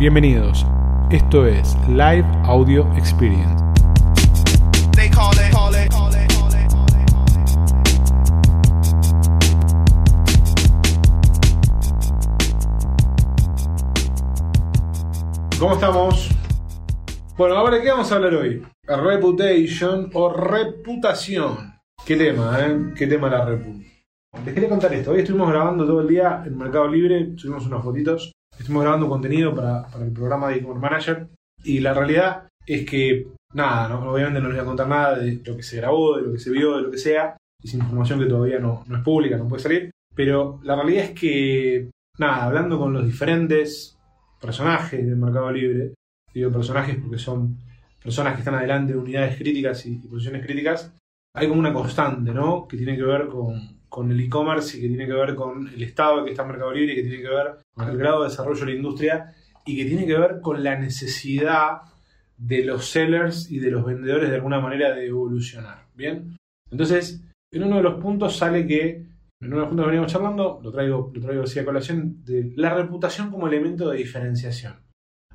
[0.00, 0.64] Bienvenidos.
[1.10, 3.62] Esto es Live Audio Experience.
[15.58, 16.30] ¿Cómo estamos?
[17.36, 18.66] Bueno, ahora ¿de qué vamos a hablar hoy?
[18.84, 21.74] Reputation o reputación.
[22.06, 22.94] ¿Qué tema, eh?
[22.96, 23.82] ¿Qué tema la repu?
[24.46, 25.10] Les quería contar esto.
[25.10, 28.32] Hoy estuvimos grabando todo el día en Mercado Libre, subimos unas fotitos.
[28.58, 31.28] Estuvimos grabando contenido para, para el programa de e-commerce manager.
[31.64, 35.40] Y la realidad es que, nada, no, obviamente no les voy a contar nada de
[35.44, 37.36] lo que se grabó, de lo que se vio, de lo que sea.
[37.62, 39.90] Es información que todavía no, no es pública, no puede salir.
[40.14, 43.98] Pero la realidad es que, nada, hablando con los diferentes
[44.40, 45.94] personajes del Mercado Libre,
[46.32, 47.58] digo personajes porque son
[48.02, 50.92] personas que están adelante de unidades críticas y, y posiciones críticas,
[51.34, 52.66] hay como una constante, ¿no?
[52.66, 55.82] Que tiene que ver con, con el e-commerce y que tiene que ver con el
[55.82, 58.30] estado que está en Mercado Libre y que tiene que ver con el grado de
[58.30, 59.34] desarrollo de la industria
[59.66, 61.82] y que tiene que ver con la necesidad
[62.38, 65.88] de los sellers y de los vendedores de alguna manera de evolucionar.
[65.94, 66.36] ¿Bien?
[66.70, 69.06] Entonces, en uno de los puntos sale que,
[69.40, 72.24] en uno de los puntos que veníamos charlando, lo traigo, lo traigo así a colación,
[72.24, 74.74] de la reputación como elemento de diferenciación.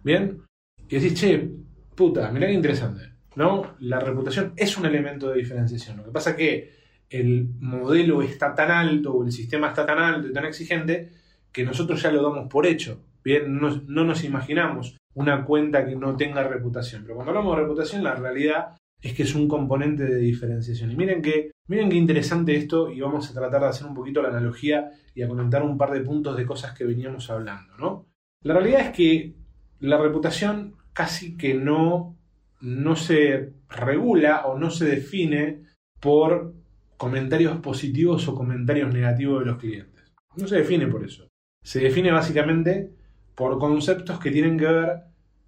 [0.02, 0.42] ¿Bien?
[0.88, 1.52] Y decís, che,
[1.94, 3.16] puta, mirá qué interesante.
[3.36, 3.76] ¿No?
[3.80, 5.98] La reputación es un elemento de diferenciación.
[5.98, 10.00] Lo que pasa es que el modelo está tan alto o el sistema está tan
[10.00, 11.12] alto y tan exigente
[11.52, 13.02] que nosotros ya lo damos por hecho.
[13.24, 17.04] Bien, no, no, nos imaginamos una cuenta que no tenga reputación.
[17.04, 20.92] Pero cuando hablamos de reputación, la realidad es que es un componente de diferenciación.
[20.92, 21.22] Y miren
[21.68, 25.22] miren qué interesante esto, y vamos a tratar de hacer un poquito la analogía y
[25.22, 28.06] a comentar un par de puntos de cosas que veníamos hablando, ¿no?
[28.42, 29.34] La realidad es que
[29.80, 32.16] la reputación casi que no,
[32.62, 35.64] no se regula o no se define
[36.00, 36.54] por
[36.98, 40.04] comentarios positivos o comentarios negativos de los clientes.
[40.36, 41.28] No se define por eso.
[41.64, 42.92] Se define básicamente
[43.34, 45.02] por conceptos que tienen que ver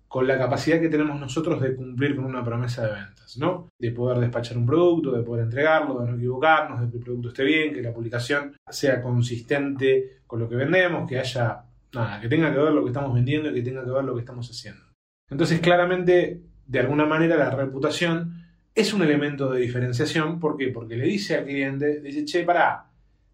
[0.07, 3.69] con la capacidad que tenemos nosotros de cumplir con una promesa de ventas, ¿no?
[3.77, 7.27] De poder despachar un producto, de poder entregarlo, de no equivocarnos, de que el producto
[7.29, 11.63] esté bien, que la publicación sea consistente con lo que vendemos, que haya
[11.93, 14.13] nada, que tenga que ver lo que estamos vendiendo y que tenga que ver lo
[14.13, 14.81] que estamos haciendo.
[15.29, 18.46] Entonces, claramente, de alguna manera, la reputación
[18.77, 20.39] es un elemento de diferenciación.
[20.39, 20.67] ¿Por qué?
[20.67, 22.91] Porque le dice al cliente, dice, che, pará,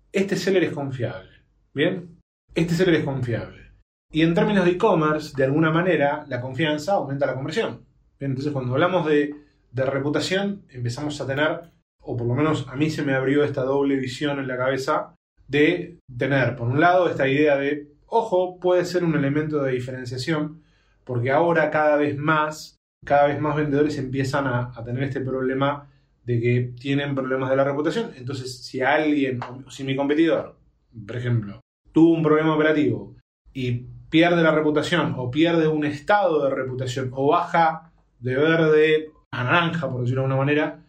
[0.09, 1.31] este seller es confiable.
[1.73, 2.17] ¿Bien?
[2.55, 3.73] Este seller es confiable.
[4.09, 7.85] Y en términos de e-commerce, de alguna manera, la confianza aumenta la conversión.
[8.21, 9.35] Entonces, cuando hablamos de,
[9.69, 13.63] de reputación, empezamos a tener, o por lo menos a mí se me abrió esta
[13.63, 15.13] doble visión en la cabeza,
[15.49, 20.63] de tener, por un lado, esta idea de, ojo, puede ser un elemento de diferenciación,
[21.03, 25.89] porque ahora cada vez más cada vez más vendedores empiezan a, tener este problema
[26.25, 28.11] de que tienen problemas de la reputación.
[28.15, 30.57] Entonces, si alguien, o si mi competidor,
[31.05, 33.15] por ejemplo, tuvo un problema operativo
[33.53, 39.43] y pierde la reputación o pierde un estado de reputación o baja de verde a
[39.43, 40.79] naranja, por decirlo de alguna manera,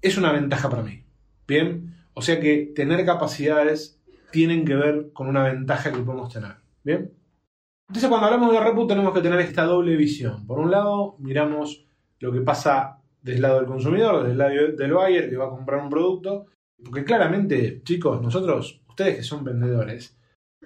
[0.00, 1.02] es una ventaja para mí.
[1.46, 6.56] Bien, o sea que tener capacidades tienen que ver con una ventaja que podemos tener.
[6.82, 7.10] Bien.
[7.88, 10.46] Entonces, cuando hablamos de repu, tenemos que tener esta doble visión.
[10.46, 11.86] Por un lado, miramos
[12.18, 15.80] lo que pasa del lado del consumidor, del lado del buyer que va a comprar
[15.80, 16.46] un producto.
[16.82, 20.16] Porque claramente, chicos, nosotros, ustedes que son vendedores,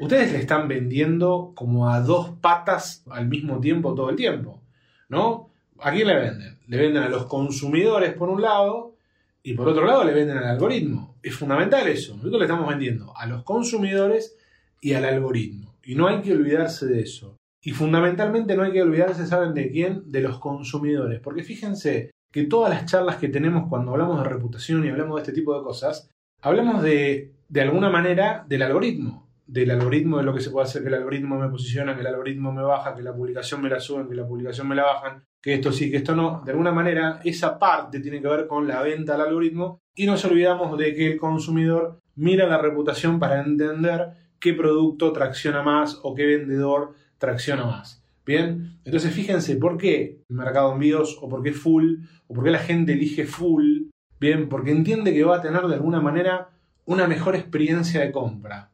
[0.00, 4.62] ustedes le están vendiendo como a dos patas al mismo tiempo todo el tiempo.
[5.08, 5.50] ¿No?
[5.80, 6.58] ¿A quién le venden?
[6.66, 8.96] Le venden a los consumidores por un lado
[9.42, 11.16] y por otro lado le venden al algoritmo.
[11.22, 12.16] Es fundamental eso.
[12.16, 14.36] Nosotros le estamos vendiendo a los consumidores
[14.80, 15.77] y al algoritmo.
[15.88, 17.38] Y no hay que olvidarse de eso.
[17.62, 20.02] Y fundamentalmente no hay que olvidarse, ¿saben de quién?
[20.04, 21.18] De los consumidores.
[21.20, 25.22] Porque fíjense que todas las charlas que tenemos cuando hablamos de reputación y hablamos de
[25.22, 26.10] este tipo de cosas,
[26.42, 29.30] hablamos de, de alguna manera del algoritmo.
[29.46, 32.08] Del algoritmo, de lo que se puede hacer, que el algoritmo me posiciona, que el
[32.08, 35.24] algoritmo me baja, que la publicación me la suben, que la publicación me la bajan,
[35.40, 36.42] que esto sí, que esto no.
[36.44, 40.22] De alguna manera, esa parte tiene que ver con la venta al algoritmo y nos
[40.26, 46.14] olvidamos de que el consumidor mira la reputación para entender qué producto tracciona más o
[46.14, 48.02] qué vendedor tracciona más.
[48.24, 52.58] Bien, entonces fíjense por qué Mercado Envíos o por qué Full o por qué la
[52.58, 53.88] gente elige Full.
[54.20, 56.50] Bien, porque entiende que va a tener de alguna manera
[56.84, 58.70] una mejor experiencia de compra.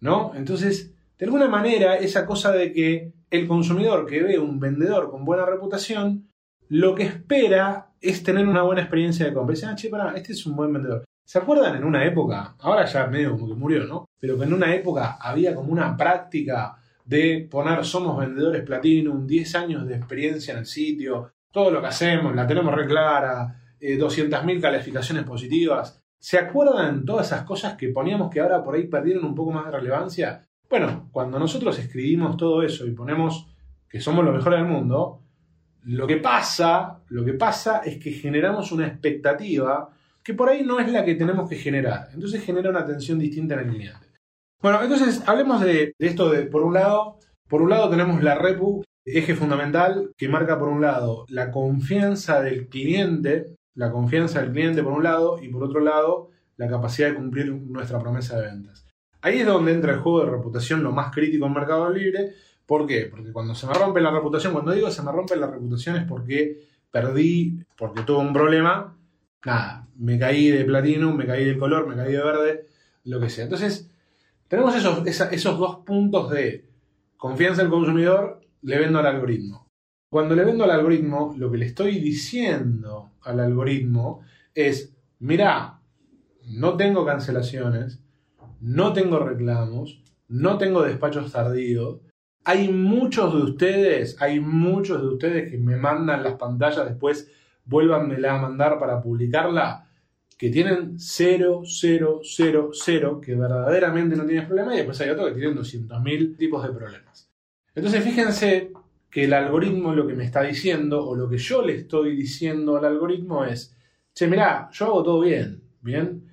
[0.00, 0.32] ¿No?
[0.34, 5.24] Entonces, de alguna manera, esa cosa de que el consumidor que ve un vendedor con
[5.24, 6.28] buena reputación,
[6.68, 9.54] lo que espera es tener una buena experiencia de compra.
[9.54, 11.04] Dice, ah, che, pará, este es un buen vendedor.
[11.24, 14.08] ¿Se acuerdan en una época, ahora ya medio como que murió, ¿no?
[14.20, 19.54] Pero que en una época había como una práctica de poner somos vendedores Platinum, 10
[19.54, 23.98] años de experiencia en el sitio, todo lo que hacemos, la tenemos re clara, eh,
[23.98, 26.02] 200.000 calificaciones positivas.
[26.18, 29.66] ¿Se acuerdan todas esas cosas que poníamos que ahora por ahí perdieron un poco más
[29.66, 30.46] de relevancia?
[30.68, 33.46] Bueno, cuando nosotros escribimos todo eso y ponemos
[33.88, 35.20] que somos los mejores del mundo,
[35.84, 39.90] lo que pasa, lo que pasa es que generamos una expectativa
[40.24, 42.08] que por ahí no es la que tenemos que generar.
[42.14, 44.06] Entonces genera una tensión distinta en el cliente.
[44.62, 47.18] Bueno, entonces hablemos de, de esto de, por un lado,
[47.48, 52.40] por un lado tenemos la repu, eje fundamental, que marca por un lado la confianza
[52.40, 57.10] del cliente, la confianza del cliente por un lado, y por otro lado, la capacidad
[57.10, 58.86] de cumplir nuestra promesa de ventas.
[59.20, 62.32] Ahí es donde entra el juego de reputación, lo más crítico en Mercado Libre.
[62.66, 63.08] ¿Por qué?
[63.10, 66.04] Porque cuando se me rompe la reputación, cuando digo se me rompe la reputación es
[66.04, 66.60] porque
[66.90, 68.96] perdí, porque tuve un problema,
[69.44, 72.66] nada, me caí de platino, me caí de color, me caí de verde,
[73.04, 73.44] lo que sea.
[73.44, 73.90] Entonces,
[74.48, 76.68] tenemos esos, esos dos puntos de
[77.16, 79.68] confianza del consumidor, le vendo al algoritmo.
[80.10, 84.22] Cuando le vendo al algoritmo, lo que le estoy diciendo al algoritmo
[84.54, 85.80] es, mira,
[86.46, 88.00] no tengo cancelaciones,
[88.60, 92.00] no tengo reclamos, no tengo despachos tardíos.
[92.44, 97.30] Hay muchos de ustedes, hay muchos de ustedes que me mandan las pantallas después,
[97.64, 99.88] vuélvanmela a mandar para publicarla,
[100.36, 105.28] que tienen 0, 0, 0, 0, que verdaderamente no tienen problema, y después hay otros
[105.28, 107.30] que tienen 200.000 tipos de problemas.
[107.74, 108.72] Entonces fíjense
[109.10, 112.76] que el algoritmo lo que me está diciendo, o lo que yo le estoy diciendo
[112.76, 113.76] al algoritmo es,
[114.12, 116.30] che, mirá, yo hago todo bien, ¿bien?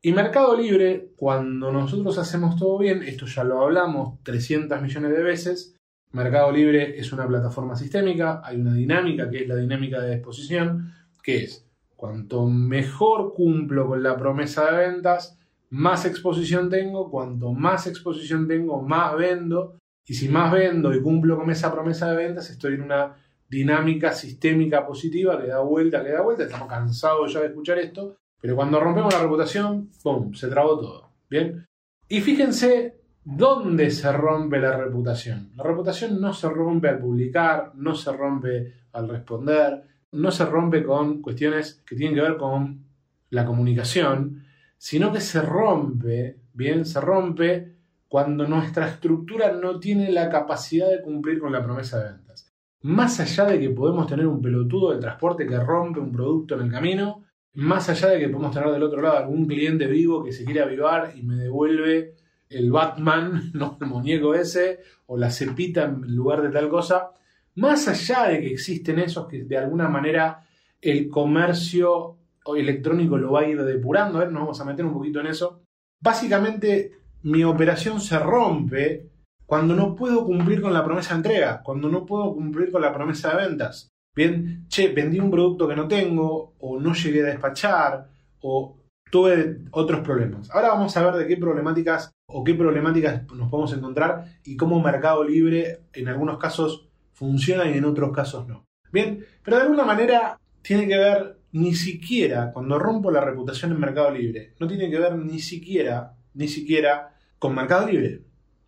[0.00, 5.22] Y Mercado Libre, cuando nosotros hacemos todo bien, esto ya lo hablamos 300 millones de
[5.22, 5.76] veces,
[6.12, 10.92] Mercado Libre es una plataforma sistémica, hay una dinámica que es la dinámica de exposición,
[11.22, 11.66] que es
[11.96, 15.38] cuanto mejor cumplo con la promesa de ventas,
[15.70, 21.38] más exposición tengo, cuanto más exposición tengo, más vendo, y si más vendo y cumplo
[21.38, 23.16] con esa promesa de ventas, estoy en una
[23.48, 28.16] dinámica sistémica positiva que da vuelta, que da vuelta, estamos cansados ya de escuchar esto,
[28.40, 30.34] pero cuando rompemos la reputación, ¡pum!
[30.34, 31.08] Se trabó todo.
[31.30, 31.64] ¿Bien?
[32.08, 35.50] Y fíjense dónde se rompe la reputación.
[35.56, 39.82] La reputación no se rompe al publicar, no se rompe al responder,
[40.12, 42.84] no se rompe con cuestiones que tienen que ver con
[43.30, 44.44] la comunicación,
[44.76, 47.76] sino que se rompe, bien, se rompe
[48.08, 52.52] cuando nuestra estructura no tiene la capacidad de cumplir con la promesa de ventas.
[52.82, 56.66] Más allá de que podemos tener un pelotudo de transporte que rompe un producto en
[56.66, 60.32] el camino, más allá de que podemos tener del otro lado algún cliente vivo que
[60.32, 62.16] se quiere avivar y me devuelve
[62.52, 63.78] el Batman, ¿no?
[63.80, 67.10] el muñeco ese, o la cepita en lugar de tal cosa,
[67.54, 70.46] más allá de que existen esos que de alguna manera
[70.80, 72.16] el comercio
[72.56, 75.28] electrónico lo va a ir depurando, a ver, nos vamos a meter un poquito en
[75.28, 75.62] eso,
[76.00, 79.08] básicamente mi operación se rompe
[79.46, 82.92] cuando no puedo cumplir con la promesa de entrega, cuando no puedo cumplir con la
[82.92, 83.90] promesa de ventas.
[84.14, 88.08] Bien, che, vendí un producto que no tengo, o no llegué a despachar,
[88.40, 88.81] o
[89.12, 90.50] tuve otros problemas.
[90.50, 94.80] Ahora vamos a ver de qué problemáticas o qué problemáticas nos podemos encontrar y cómo
[94.80, 98.64] Mercado Libre en algunos casos funciona y en otros casos no.
[98.90, 103.80] Bien, pero de alguna manera tiene que ver ni siquiera, cuando rompo la reputación en
[103.80, 108.22] Mercado Libre, no tiene que ver ni siquiera, ni siquiera con Mercado Libre,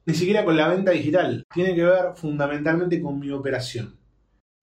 [0.05, 3.97] ni siquiera con la venta digital, tiene que ver fundamentalmente con mi operación.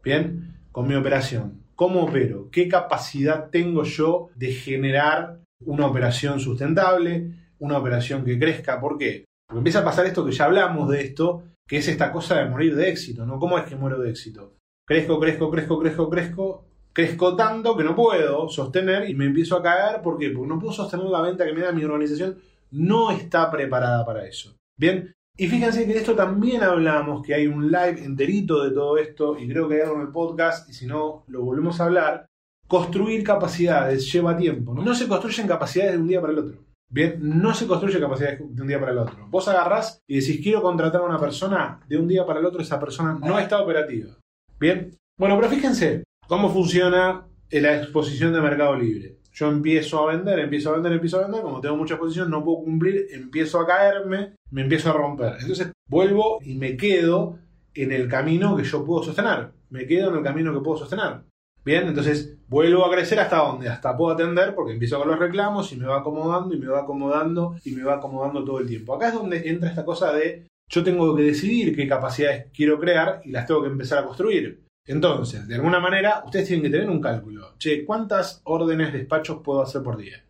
[0.03, 1.63] Bien, con mi operación.
[1.73, 2.49] ¿Cómo opero?
[2.51, 8.79] ¿Qué capacidad tengo yo de generar una operación sustentable, una operación que crezca?
[8.79, 9.25] ¿Por qué?
[9.47, 12.49] Porque empieza a pasar esto que ya hablamos de esto, que es esta cosa de
[12.49, 13.39] morir de éxito, ¿no?
[13.39, 14.55] ¿Cómo es que muero de éxito?
[14.87, 19.63] Crezco, crezco, crezco, crezco, crezco, crezco tanto que no puedo sostener y me empiezo a
[19.63, 20.01] caer.
[20.01, 20.29] ¿Por qué?
[20.31, 22.37] Porque no puedo sostener la venta que me da mi organización,
[22.71, 24.55] no está preparada para eso.
[24.77, 28.97] Bien, y fíjense que de esto también hablamos, que hay un live enterito de todo
[28.97, 31.85] esto, y creo que hay algo en el podcast, y si no, lo volvemos a
[31.85, 32.25] hablar.
[32.71, 34.73] Construir capacidades lleva tiempo.
[34.73, 36.63] No, se construyen capacidades de un día para el otro.
[36.89, 39.27] Bien, no se construye capacidades de un día para el otro.
[39.29, 42.61] Vos agarrás y decís, quiero contratar a una persona, de un día para el otro
[42.61, 44.15] esa persona no está operativa.
[44.57, 50.39] Bien, bueno, pero fíjense cómo funciona la exposición de Mercado Libre yo empiezo a vender,
[50.39, 53.67] empiezo a vender, empiezo a vender, como tengo mucha exposición, no puedo cumplir, empiezo a
[53.67, 55.35] caerme, me empiezo a romper.
[55.39, 57.39] Entonces vuelvo y me quedo
[57.73, 59.51] en el camino que yo puedo sostener.
[59.69, 61.21] Me quedo en el camino que puedo sostener.
[61.63, 65.71] Bien, entonces vuelvo a crecer hasta donde, hasta puedo atender, porque empiezo con los reclamos
[65.71, 68.95] y me va acomodando y me va acomodando y me va acomodando todo el tiempo.
[68.95, 73.21] Acá es donde entra esta cosa de yo tengo que decidir qué capacidades quiero crear
[73.25, 74.63] y las tengo que empezar a construir.
[74.87, 77.53] Entonces, de alguna manera, ustedes tienen que tener un cálculo.
[77.59, 80.23] Che, ¿cuántas órdenes de despachos puedo hacer por día?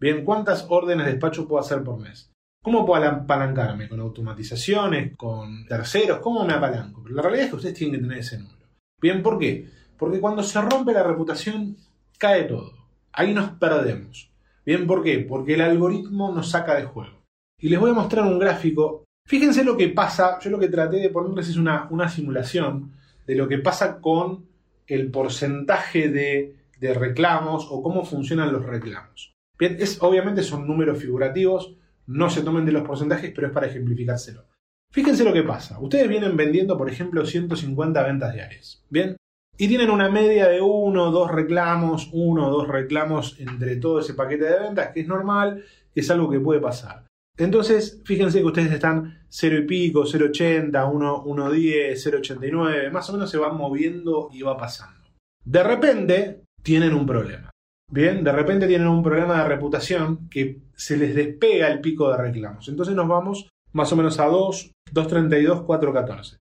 [0.00, 2.32] Bien, ¿cuántas órdenes de despachos puedo hacer por mes?
[2.62, 3.88] ¿Cómo puedo apalancarme?
[3.88, 5.16] ¿Con automatizaciones?
[5.16, 6.18] ¿Con terceros?
[6.18, 7.04] ¿Cómo me apalanco?
[7.08, 8.66] La realidad es que ustedes tienen que tener ese número.
[9.00, 9.68] Bien, ¿por qué?
[10.02, 11.76] Porque cuando se rompe la reputación,
[12.18, 12.72] cae todo.
[13.12, 14.32] Ahí nos perdemos.
[14.66, 15.20] Bien, ¿por qué?
[15.20, 17.22] Porque el algoritmo nos saca de juego.
[17.60, 20.96] Y les voy a mostrar un gráfico Fíjense lo que pasa, yo lo que traté
[20.96, 22.92] de ponerles es una, simulación
[23.26, 24.46] de lo que pasa con
[24.88, 29.32] el porcentaje de, de reclamos o cómo funcionan los reclamos.
[29.56, 31.76] Bien, es, obviamente son números figurativos,
[32.08, 34.44] no se tomen de los porcentajes, pero es para ejemplificárselo.
[34.90, 35.78] Fíjense lo que pasa.
[35.78, 38.84] Ustedes vienen vendiendo, por ejemplo, 150 ventas diarias.
[38.90, 39.16] Bien.
[39.58, 44.00] Y tienen una media de uno o dos reclamos, uno o dos reclamos entre todo
[44.00, 47.04] ese paquete de ventas, que es normal, que es algo que puede pasar.
[47.36, 53.38] Entonces, fíjense que ustedes están 0 y pico, 0,80, 1,10, 0,89, más o menos se
[53.38, 55.00] van moviendo y va pasando.
[55.44, 57.50] De repente, tienen un problema.
[57.90, 62.16] Bien, de repente tienen un problema de reputación que se les despega el pico de
[62.16, 62.68] reclamos.
[62.68, 66.38] Entonces nos vamos más o menos a 2, 2.32, 4.14.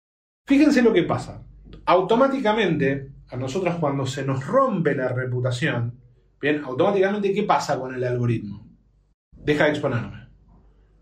[0.48, 1.44] Fíjense lo que pasa.
[1.85, 6.00] Automáticamente, a nosotros cuando se nos rompe la reputación,
[6.39, 8.67] bien, automáticamente, ¿qué pasa con el algoritmo?
[9.35, 10.27] Deja de exponerme.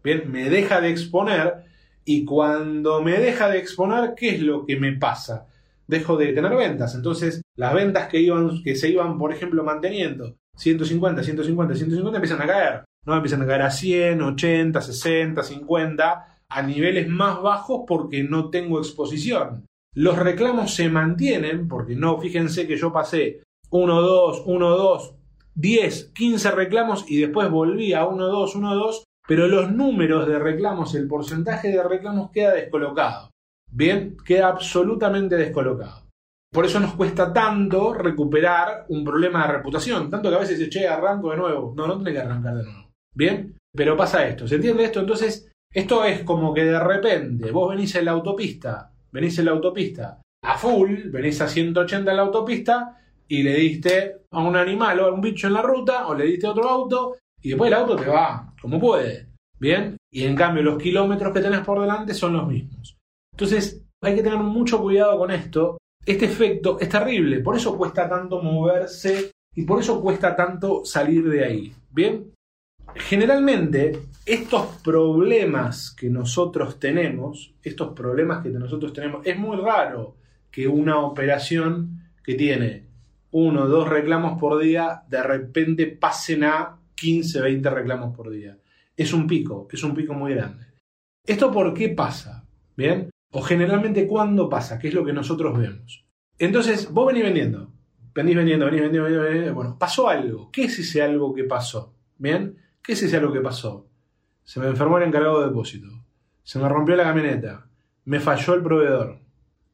[0.04, 1.66] Bien, me deja de exponer
[2.06, 5.48] y cuando me deja de exponer, ¿qué es lo que me pasa?
[5.88, 6.96] Dejo de tener ventas.
[6.96, 12.42] Entonces, las ventas que, iban, que se iban, por ejemplo, manteniendo 150, 150, 150 empiezan
[12.42, 12.86] a caer.
[13.06, 13.16] ¿no?
[13.16, 18.80] Empiezan a caer a 100, 80, 60, 50 a niveles más bajos porque no tengo
[18.80, 19.66] exposición.
[19.96, 23.42] Los reclamos se mantienen porque no, fíjense que yo pasé
[23.72, 25.16] 1, 2, 1, 2,
[25.56, 30.40] 10, 15 reclamos y después volví a 1, 2, 1, 2, pero los números de
[30.40, 33.30] reclamos, el porcentaje de reclamos queda descolocado.
[33.72, 36.08] Bien, queda absolutamente descolocado.
[36.52, 40.70] Por eso nos cuesta tanto recuperar un problema de reputación, tanto que a veces se
[40.70, 41.74] che, arranco de nuevo.
[41.76, 42.90] No, no tiene que arrancar de nuevo.
[43.14, 45.00] Bien, pero pasa esto, ¿se entiende esto?
[45.00, 49.52] Entonces, esto es como que de repente vos venís en la autopista, venís en la
[49.52, 52.98] autopista a full, venís a 180 en la autopista
[53.28, 56.26] y le diste a un animal o a un bicho en la ruta o le
[56.26, 59.28] diste a otro auto y después el auto te va como puede.
[59.60, 62.98] Bien, y en cambio los kilómetros que tenés por delante son los mismos.
[63.34, 65.78] Entonces hay que tener mucho cuidado con esto.
[66.06, 71.30] Este efecto es terrible, por eso cuesta tanto moverse y por eso cuesta tanto salir
[71.30, 71.74] de ahí.
[71.92, 72.34] Bien,
[72.96, 80.18] generalmente estos problemas que nosotros tenemos, estos problemas que nosotros tenemos, es muy raro
[80.52, 82.86] que una operación que tiene
[83.32, 88.56] uno o dos reclamos por día, de repente pasen a 15, 20 reclamos por día.
[88.96, 90.64] Es un pico, es un pico muy grande.
[91.26, 92.46] ¿Esto por qué pasa?
[92.78, 93.10] ¿Bien?
[93.32, 96.06] O generalmente cuándo pasa, ¿Qué es lo que nosotros vemos.
[96.38, 97.72] Entonces, vos venís vendiendo,
[98.14, 99.56] venís vendiendo, venís vendiendo, venís vendiendo.
[99.56, 100.52] Bueno, pasó algo.
[100.52, 101.96] ¿Qué es ese algo que pasó?
[102.20, 102.58] ¿Bien?
[102.84, 103.89] ¿Qué es ese algo que pasó?
[104.50, 105.88] Se me enfermó el encargado de depósito.
[106.42, 107.70] Se me rompió la camioneta.
[108.06, 109.20] Me falló el proveedor.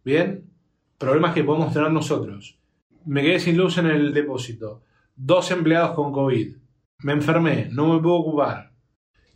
[0.04, 0.52] ¿Bien?
[0.98, 2.60] Problemas que podemos tener nosotros.
[3.06, 4.84] Me quedé sin luz en el depósito.
[5.16, 6.58] Dos empleados con COVID.
[7.04, 7.70] Me enfermé.
[7.72, 8.74] No me puedo ocupar.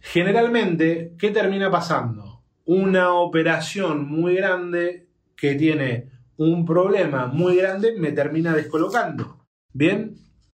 [0.01, 2.43] Generalmente, ¿qué termina pasando?
[2.65, 9.45] Una operación muy grande que tiene un problema muy grande me termina descolocando.
[9.71, 10.17] ¿Bien?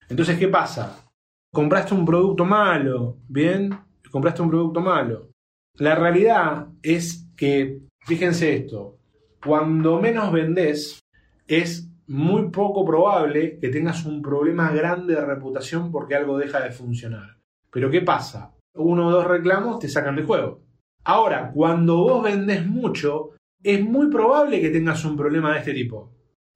[0.09, 1.05] Entonces, ¿qué pasa?
[1.53, 3.77] compraste un producto malo, ¿bien?
[4.11, 5.31] Compraste un producto malo.
[5.76, 8.99] La realidad es que, fíjense esto,
[9.45, 11.00] cuando menos vendés,
[11.47, 16.73] es muy poco probable que tengas un problema grande de reputación porque algo deja de
[16.73, 17.38] funcionar.
[17.71, 18.52] Pero ¿qué pasa?
[18.75, 20.61] Uno o dos reclamos te sacan del juego.
[21.05, 23.31] Ahora, cuando vos vendés mucho,
[23.62, 26.12] es muy probable que tengas un problema de este tipo.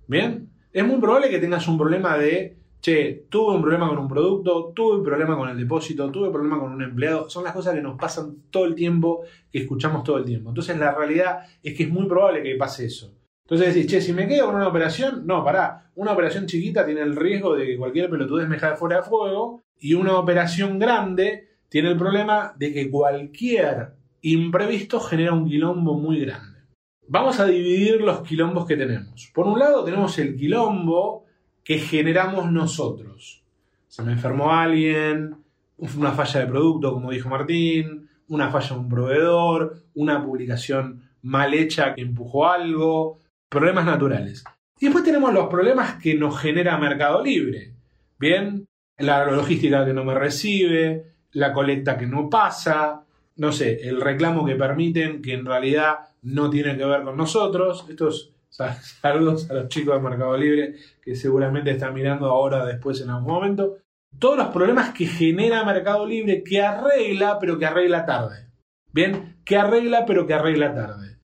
[0.07, 0.51] ¿Bien?
[0.73, 4.71] Es muy probable que tengas un problema de che, tuve un problema con un producto,
[4.75, 7.31] tuve un problema con el depósito, tuve un problema con un empleado.
[7.31, 10.51] Son las cosas que nos pasan todo el tiempo, que escuchamos todo el tiempo.
[10.51, 13.17] Entonces la realidad es que es muy probable que pase eso.
[13.47, 17.01] Entonces decís, che, si me quedo con una operación, no, pará, una operación chiquita tiene
[17.01, 21.49] el riesgo de que cualquier pelotudez me de fuera de fuego y una operación grande
[21.71, 26.59] tiene el problema de que cualquier imprevisto genera un quilombo muy grande.
[27.09, 29.31] Vamos a dividir los quilombos que tenemos.
[29.35, 31.24] Por un lado tenemos el quilombo
[31.65, 33.43] que generamos nosotros.
[33.89, 35.37] Se me enfermó alguien,
[35.97, 41.55] una falla de producto, como dijo Martín, una falla de un proveedor, una publicación mal
[41.55, 43.19] hecha que empujó algo,
[43.49, 44.45] problemas naturales.
[44.79, 47.73] Y después tenemos los problemas que nos genera Mercado Libre.
[48.19, 48.67] Bien,
[48.99, 53.05] la logística que no me recibe, la colecta que no pasa,
[53.37, 57.87] no sé, el reclamo que permiten que en realidad no tiene que ver con nosotros.
[57.89, 58.34] Estos
[59.03, 63.33] Saludos a los chicos de Mercado Libre que seguramente están mirando ahora, después, en algún
[63.33, 63.79] momento.
[64.19, 68.49] Todos los problemas que genera Mercado Libre que arregla, pero que arregla tarde.
[68.93, 71.19] Bien, que arregla, pero que arregla tarde.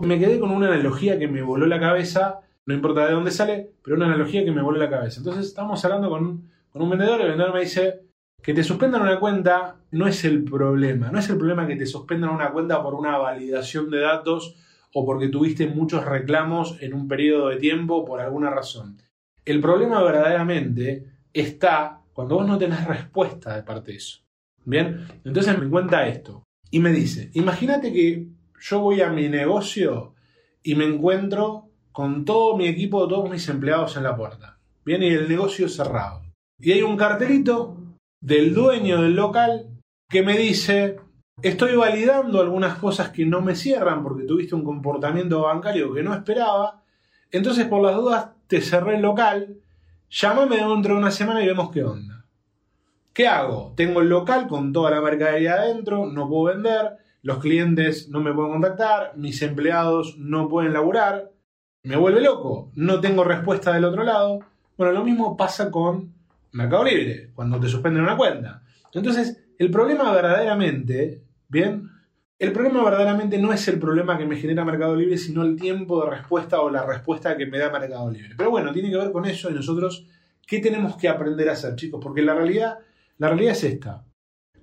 [0.00, 3.72] Me quedé con una analogía que me voló la cabeza, no importa de dónde sale,
[3.82, 5.18] pero una analogía que me voló la cabeza.
[5.18, 8.02] Entonces estamos hablando con con un vendedor, el vendedor me dice,
[8.42, 11.10] Que te suspendan una cuenta no es el problema.
[11.10, 14.56] No es el problema que te suspendan una cuenta por una validación de datos
[14.98, 18.96] o porque tuviste muchos reclamos en un periodo de tiempo por alguna razón.
[19.44, 24.22] El problema verdaderamente está cuando vos no tenés respuesta de parte de eso.
[24.64, 28.26] Bien, entonces me cuenta esto y me dice, imagínate que
[28.58, 30.14] yo voy a mi negocio
[30.62, 34.58] y me encuentro con todo mi equipo, todos mis empleados en la puerta.
[34.82, 36.22] Bien, y el negocio cerrado.
[36.58, 37.76] Y hay un cartelito
[38.22, 39.68] del dueño del local
[40.08, 40.96] que me dice,
[41.42, 46.14] estoy validando algunas cosas que no me cierran porque tuviste un comportamiento bancario que no
[46.14, 46.82] esperaba,
[47.30, 49.56] entonces por las dudas te cerré el local,
[50.08, 52.24] llámame dentro de una semana y vemos qué onda.
[53.12, 53.72] ¿Qué hago?
[53.76, 58.32] Tengo el local con toda la mercadería adentro, no puedo vender, los clientes no me
[58.32, 61.32] pueden contactar, mis empleados no pueden laburar,
[61.82, 64.40] me vuelve loco, no tengo respuesta del otro lado.
[64.76, 66.12] Bueno, lo mismo pasa con
[66.52, 68.62] Mercado Libre, cuando te suspenden una cuenta.
[68.92, 71.90] Entonces, el problema verdaderamente, ¿bien?
[72.38, 76.04] El problema verdaderamente no es el problema que me genera Mercado Libre, sino el tiempo
[76.04, 78.34] de respuesta o la respuesta que me da Mercado Libre.
[78.36, 80.06] Pero bueno, tiene que ver con eso y nosotros,
[80.46, 81.98] ¿qué tenemos que aprender a hacer, chicos?
[82.02, 82.78] Porque la realidad,
[83.16, 84.04] la realidad es esta.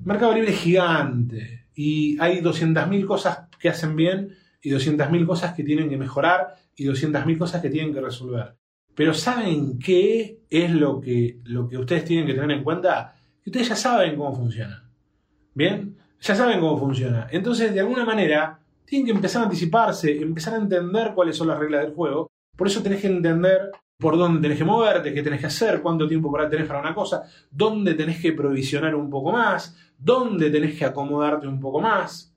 [0.04, 5.64] Mercado Libre es gigante y hay 200.000 cosas que hacen bien y 200.000 cosas que
[5.64, 8.56] tienen que mejorar y 200.000 cosas que tienen que resolver.
[8.96, 13.16] Pero ¿saben qué es lo que, lo que ustedes tienen que tener en cuenta?
[13.44, 14.88] Que ustedes ya saben cómo funciona.
[15.56, 15.98] ¿Bien?
[16.24, 17.28] Ya saben cómo funciona.
[17.32, 21.60] Entonces, de alguna manera, tienen que empezar a anticiparse, empezar a entender cuáles son las
[21.60, 22.28] reglas del juego.
[22.56, 26.08] Por eso tenés que entender por dónde tenés que moverte, qué tenés que hacer, cuánto
[26.08, 30.78] tiempo para tenés para una cosa, dónde tenés que provisionar un poco más, dónde tenés
[30.78, 32.34] que acomodarte un poco más.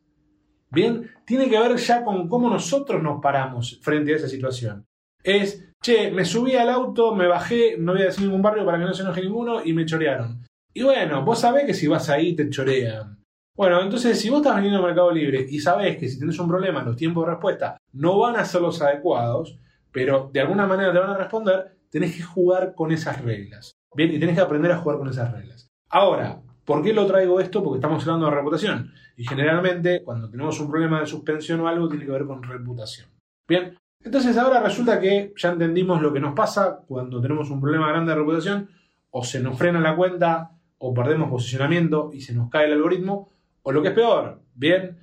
[0.68, 4.84] Bien, tiene que ver ya con cómo nosotros nos paramos frente a esa situación.
[5.22, 8.78] Es, che, me subí al auto, me bajé, no voy a decir ningún barrio para
[8.78, 10.44] que no se enoje ninguno y me chorearon.
[10.74, 13.16] Y bueno, vos sabés que si vas ahí te chorean.
[13.56, 16.46] Bueno, entonces si vos estás vendiendo al Mercado Libre y sabés que si tenés un
[16.46, 19.58] problema los tiempos de respuesta no van a ser los adecuados,
[19.90, 23.72] pero de alguna manera te van a responder, tenés que jugar con esas reglas.
[23.94, 25.70] Bien, y tenés que aprender a jugar con esas reglas.
[25.88, 27.62] Ahora, ¿por qué lo traigo esto?
[27.62, 28.92] Porque estamos hablando de reputación.
[29.16, 33.08] Y generalmente, cuando tenemos un problema de suspensión o algo, tiene que ver con reputación.
[33.48, 37.88] Bien, entonces ahora resulta que ya entendimos lo que nos pasa cuando tenemos un problema
[37.88, 38.68] grande de reputación,
[39.10, 43.30] o se nos frena la cuenta, o perdemos posicionamiento y se nos cae el algoritmo,
[43.66, 44.96] o lo que es peor, bien,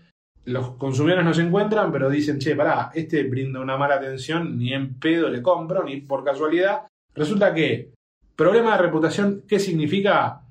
[0.46, 4.74] los consumidores no se encuentran, pero dicen, che, pará, este brinda una mala atención, ni
[4.74, 6.88] en pedo le compro, ni por casualidad.
[7.14, 7.92] Resulta que,
[8.38, 10.44] problema de reputación, ¿qué significa?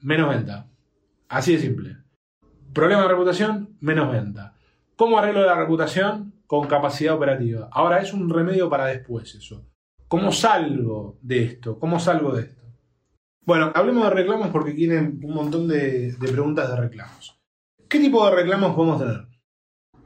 [0.00, 0.66] Menos venta.
[1.28, 1.96] Así de simple.
[2.72, 4.52] Problema de reputación, menos venta.
[4.96, 6.32] ¿Cómo arreglo la reputación?
[6.48, 7.68] Con capacidad operativa.
[7.70, 9.64] Ahora, es un remedio para después eso.
[10.08, 11.78] ¿Cómo salgo de esto?
[11.78, 12.64] ¿Cómo salgo de esto?
[13.46, 17.39] Bueno, hablemos de reclamos porque tienen un montón de, de preguntas de reclamos.
[17.90, 19.26] ¿Qué tipo de reclamos podemos tener?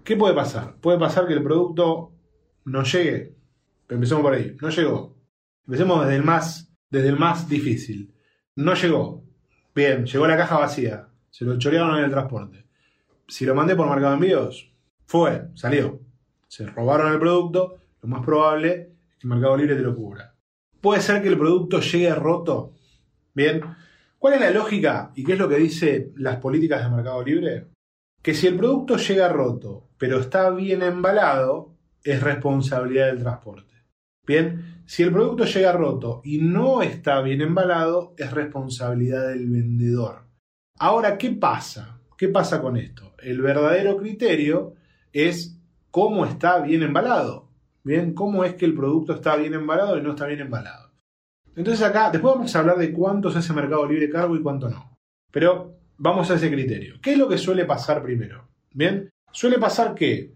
[0.03, 0.77] ¿Qué puede pasar?
[0.81, 2.15] Puede pasar que el producto
[2.65, 3.37] no llegue.
[3.91, 4.57] Empecemos por ahí.
[4.63, 5.19] No llegó.
[5.67, 8.15] Empecemos desde el más, desde el más difícil.
[8.57, 9.23] No llegó.
[9.75, 11.09] Bien, llegó la caja vacía.
[11.29, 12.65] Se lo chorearon en el transporte.
[13.29, 14.73] Si lo mandé por mercado de envíos,
[15.05, 16.01] fue, salió.
[16.49, 17.81] Se robaron el producto.
[18.01, 20.35] Lo más probable es que Mercado Libre te lo cubra.
[20.81, 22.73] Puede ser que el producto llegue roto.
[23.35, 23.61] Bien.
[24.19, 27.74] ¿Cuál es la lógica y qué es lo que dice las políticas de Mercado Libre?
[28.25, 33.75] Que si el producto llega roto, pero está bien embalado, es responsabilidad del transporte.
[34.27, 40.25] Bien, si el producto llega roto y no está bien embalado, es responsabilidad del vendedor.
[40.79, 42.01] Ahora, ¿qué pasa?
[42.17, 43.13] ¿Qué pasa con esto?
[43.19, 44.73] El verdadero criterio
[45.13, 45.61] es
[45.91, 47.51] cómo está bien embalado.
[47.83, 50.93] Bien, cómo es que el producto está bien embalado y no está bien embalado.
[51.55, 54.71] Entonces acá, después vamos a hablar de cuánto se hace mercado libre cargo y cuánto
[54.71, 54.97] no.
[55.31, 56.97] Pero vamos a ese criterio.
[57.01, 58.49] ¿Qué es lo que suele pasar primero?
[58.73, 60.33] Bien, suele pasar que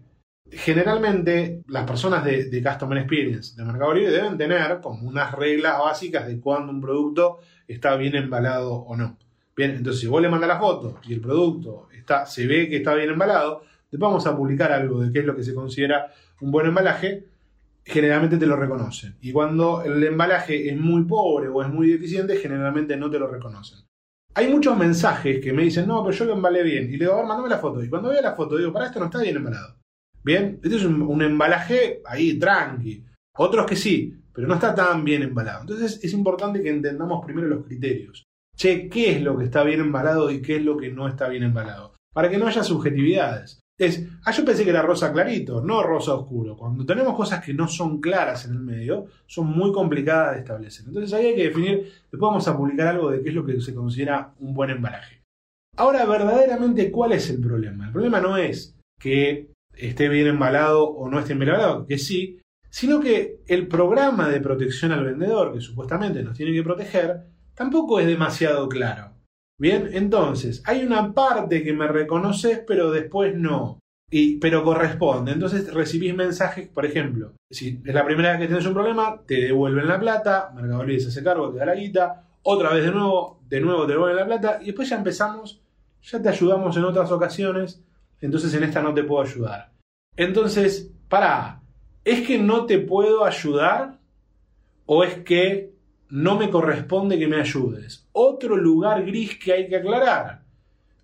[0.51, 6.27] generalmente las personas de, Customer Experience de Mercado Libre deben tener como unas reglas básicas
[6.27, 9.17] de cuándo un producto está bien embalado o no.
[9.55, 12.77] Bien, entonces si vos le mandas la foto y el producto está, se ve que
[12.77, 16.51] está bien embalado, vamos a publicar algo de qué es lo que se considera un
[16.51, 17.25] buen embalaje,
[17.83, 19.17] generalmente te lo reconocen.
[19.21, 23.27] Y cuando el embalaje es muy pobre o es muy deficiente, generalmente no te lo
[23.27, 23.88] reconocen
[24.39, 26.85] hay muchos mensajes que me dicen, no, pero yo lo embalé bien.
[26.85, 27.83] Y le digo, a ver, mándame la foto.
[27.83, 29.75] Y cuando veo la foto, digo, para esto no está bien embalado.
[30.23, 33.03] Bien, este es un, embalaje ahí, tranqui.
[33.35, 35.61] Otros que sí, pero no está tan bien embalado.
[35.61, 38.23] Entonces es importante que entendamos primero los criterios.
[38.55, 41.27] Che, ¿qué es lo que está bien embalado y qué es lo que no está
[41.27, 41.93] bien embalado?
[42.13, 43.58] Para que no haya subjetividades.
[43.79, 46.57] Es, ah, yo pensé que era rosa clarito, no rosa oscuro.
[46.57, 50.85] Cuando tenemos cosas que no son claras en el medio, son muy complicadas de establecer.
[50.85, 51.77] Entonces ahí hay que definir,
[52.11, 55.23] después vamos a publicar algo de qué es lo que se considera un buen embalaje.
[55.77, 57.85] Ahora, verdaderamente, ¿cuál es el problema?
[57.85, 62.41] El problema no es que esté bien embalado o no esté bien embalado, que sí,
[62.69, 67.21] sino que el programa de protección al vendedor, que supuestamente nos tiene que proteger,
[67.55, 69.18] tampoco es demasiado claro.
[69.59, 73.79] Bien, entonces, hay una parte que me reconoces, pero después no.
[74.09, 75.33] Y, pero corresponde.
[75.33, 79.41] Entonces recibís mensajes, por ejemplo, si es la primera vez que tienes un problema, te
[79.41, 83.41] devuelven la plata, Mercado se hace cargo, te da la guita, otra vez de nuevo,
[83.47, 85.61] de nuevo te devuelven la plata, y después ya empezamos,
[86.01, 87.83] ya te ayudamos en otras ocasiones,
[88.21, 89.73] entonces en esta no te puedo ayudar.
[90.15, 91.61] Entonces, para,
[92.03, 93.99] ¿es que no te puedo ayudar?
[94.85, 95.68] ¿O es que
[96.09, 98.07] no me corresponde que me ayudes.
[98.11, 100.41] Otro lugar gris que hay que aclarar.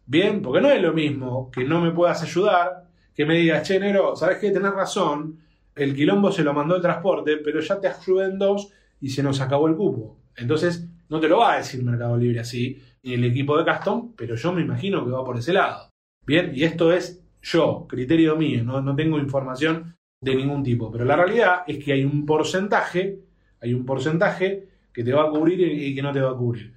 [0.06, 3.80] Bien, porque no es lo mismo que no me puedas ayudar, que me digas, che,
[3.80, 4.52] Nero, ¿sabes qué?
[4.52, 5.40] Tenés razón,
[5.76, 9.24] el quilombo se lo mandó el transporte, pero ya te ayudé en dos y se
[9.24, 10.18] nos acabó el cupo.
[10.36, 14.14] Entonces, no te lo va a decir Mercado Libre así, ni el equipo de Custom,
[14.16, 15.90] pero yo me imagino que va por ese lado.
[16.26, 20.92] Bien, y esto es yo, criterio mío, no, no tengo información de ningún tipo.
[20.92, 23.20] Pero la realidad es que hay un porcentaje,
[23.62, 26.74] hay un porcentaje que te va a cubrir y que no te va a cubrir.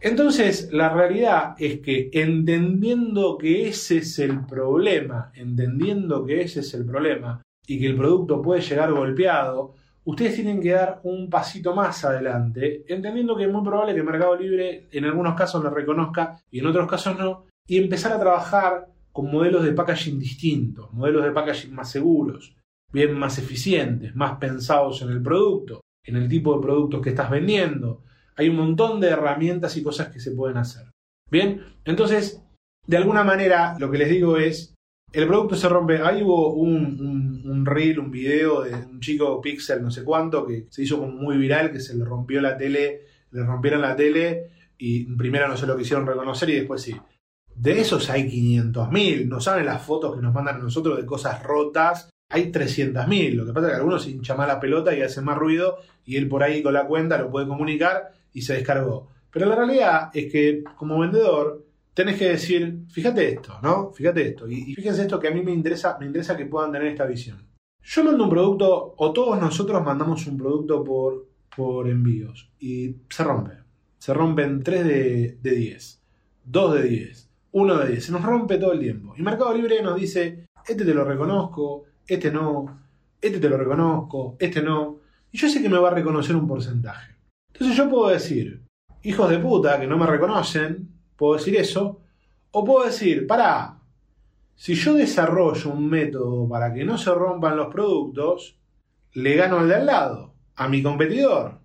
[0.00, 6.74] Entonces, la realidad es que entendiendo que ese es el problema, entendiendo que ese es
[6.74, 11.72] el problema y que el producto puede llegar golpeado, ustedes tienen que dar un pasito
[11.72, 16.36] más adelante, entendiendo que es muy probable que Mercado Libre en algunos casos lo reconozca
[16.50, 21.22] y en otros casos no, y empezar a trabajar con modelos de packaging distintos, modelos
[21.22, 22.56] de packaging más seguros,
[22.92, 27.30] bien más eficientes, más pensados en el producto en el tipo de productos que estás
[27.30, 28.02] vendiendo.
[28.36, 30.86] Hay un montón de herramientas y cosas que se pueden hacer.
[31.30, 32.42] Bien, entonces,
[32.86, 34.74] de alguna manera, lo que les digo es,
[35.12, 36.00] el producto se rompe.
[36.02, 40.66] Ahí hubo un, un, reel, un video de un chico Pixel, no sé cuánto, que
[40.70, 44.50] se hizo como muy viral, que se le rompió la tele, le rompieron la tele
[44.78, 46.96] y primero no se lo quisieron reconocer y después sí.
[47.54, 51.42] De esos hay 500.000, no saben las fotos que nos mandan a nosotros de cosas
[51.42, 53.34] rotas hay 300.000.
[53.34, 56.16] Lo que pasa es que algunos hincha más la pelota y hace más ruido y
[56.16, 59.10] él por ahí con la cuenta lo puede comunicar y se descargó.
[59.30, 61.64] Pero la realidad es que como vendedor
[61.94, 63.92] tenés que decir, fíjate esto, ¿no?
[63.92, 64.48] Fíjate esto.
[64.48, 67.46] Y, fíjense esto que a mí me interesa, me interesa que puedan tener esta visión.
[67.82, 73.24] Yo mando un producto, o todos nosotros mandamos un producto por, por envíos y se
[73.24, 73.58] rompe.
[73.98, 76.02] Se rompen 3 de, de 10,
[76.44, 78.04] 2 de 10, 1 de 10.
[78.04, 79.14] Se nos rompe todo el tiempo.
[79.16, 82.82] Y Mercado Libre nos dice, este te lo reconozco, este no,
[83.20, 85.00] este te lo reconozco, este no.
[85.30, 87.16] Y yo sé que me va a reconocer un porcentaje.
[87.52, 88.62] Entonces yo puedo decir,
[89.02, 92.00] hijos de puta que no me reconocen, puedo decir eso,
[92.50, 93.78] o puedo decir, pará,
[94.54, 98.58] si yo desarrollo un método para que no se rompan los productos,
[99.14, 101.60] le gano al de al lado, a mi competidor.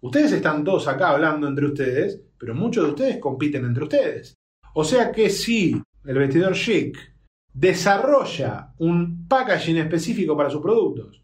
[0.00, 4.34] Ustedes están todos acá hablando entre ustedes, pero muchos de ustedes compiten entre ustedes.
[4.74, 7.13] O sea que si el vestidor chic
[7.54, 11.22] desarrolla un packaging específico para sus productos.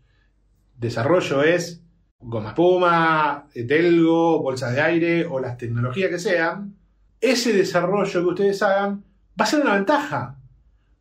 [0.79, 1.83] Desarrollo es
[2.21, 6.77] goma espuma, telgo, bolsas de aire o las tecnologías que sean.
[7.21, 9.05] Ese desarrollo que ustedes hagan
[9.39, 10.39] va a ser una ventaja.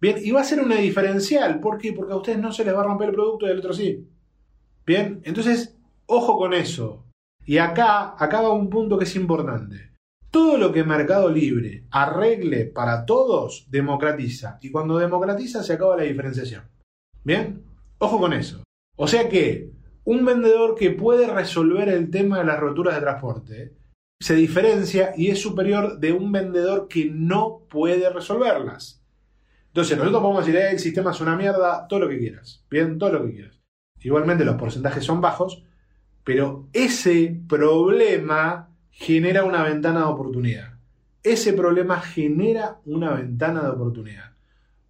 [0.02, 1.60] Bien, y va a ser una diferencial.
[1.60, 1.94] ¿Por qué?
[1.94, 4.08] Porque a ustedes no se les va a romper el producto y al otro sí.
[4.86, 7.06] Bien, entonces, ojo con eso.
[7.46, 9.88] Y acá, va un punto que es importante.
[10.32, 14.60] Todo lo que Mercado Libre arregle para todos, democratiza.
[14.62, 16.63] Y cuando democratiza se acaba la diferenciación.
[17.24, 17.63] ¿Bien?
[17.98, 18.63] Ojo con eso.
[18.96, 19.72] O sea que
[20.04, 23.74] un vendedor que puede resolver el tema de las roturas de transporte
[24.20, 29.02] se diferencia y es superior de un vendedor que no puede resolverlas.
[29.68, 32.65] Entonces nosotros podemos decir, eh, el sistema es una mierda, todo lo que quieras.
[32.70, 33.60] Bien, todo lo que quieras.
[34.02, 35.63] Igualmente los porcentajes son bajos,
[36.24, 40.74] pero ese problema genera una ventana de oportunidad.
[41.24, 44.34] Ese problema genera una ventana de oportunidad.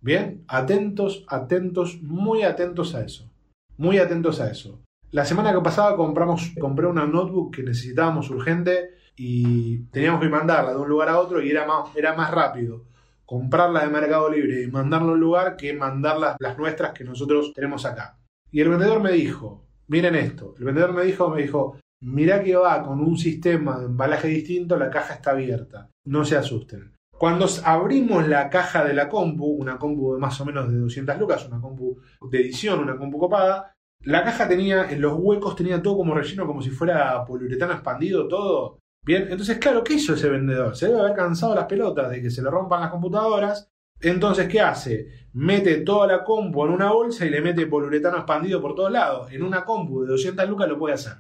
[0.02, 3.30] Bien, atentos, atentos, muy atentos a eso.
[3.78, 4.82] Muy atentos a eso.
[5.12, 10.72] La semana que pasada compramos, compré una notebook que necesitábamos urgente y teníamos que mandarla
[10.72, 12.86] de un lugar a otro y era más, era más rápido
[13.26, 17.04] comprarla de Mercado Libre y mandarla a un lugar que mandar las, las nuestras que
[17.04, 18.18] nosotros tenemos acá.
[18.52, 22.56] Y el vendedor me dijo, miren esto, el vendedor me dijo, me dijo, Mirá que
[22.56, 25.90] va con un sistema de embalaje distinto, la caja está abierta.
[26.06, 26.96] No se asusten.
[27.18, 31.20] Cuando abrimos la caja de la compu, una compu de más o menos de 200
[31.20, 31.98] lucas, una compu
[32.30, 36.48] de edición, una compu copada, la caja tenía, en los huecos tenía todo como relleno,
[36.48, 38.80] como si fuera poliuretano expandido, todo.
[39.06, 40.76] Bien, entonces, claro, ¿qué hizo ese vendedor?
[40.78, 43.70] Se debe haber cansado las pelotas de que se le rompan las computadoras.
[44.00, 45.20] Entonces, ¿qué hace?
[45.34, 49.32] mete toda la compu en una bolsa y le mete poliuretano expandido por todos lados.
[49.32, 51.14] En una compu de 200 lucas lo puede hacer.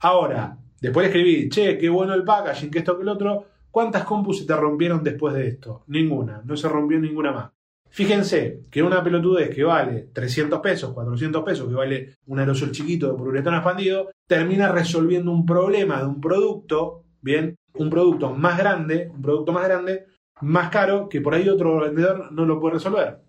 [0.00, 3.46] Ahora, después escribí, che, qué bueno el packaging, que esto, que el otro.
[3.70, 5.84] ¿Cuántas compus se te rompieron después de esto?
[5.88, 7.50] Ninguna, no se rompió ninguna más.
[7.90, 13.08] Fíjense que una pelotudez que vale 300 pesos, 400 pesos, que vale un aerosol chiquito
[13.08, 19.10] de poliuretano expandido, termina resolviendo un problema de un producto, bien, un producto más grande,
[19.14, 20.06] un producto más grande,
[20.42, 23.20] más caro, que por ahí otro vendedor no lo puede resolver.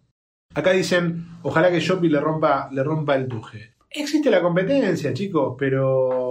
[0.54, 3.76] Acá dicen, ojalá que Shopee le rompa, le rompa el tuje.
[3.90, 6.27] Existe la competencia, chicos, pero